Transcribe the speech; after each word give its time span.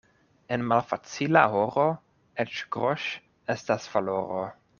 En 0.55 0.63
malfacila 0.69 1.43
horo 1.57 1.85
eĉ 2.45 2.63
groŝ' 2.77 3.07
estas 3.57 3.87
valoro. 3.95 4.43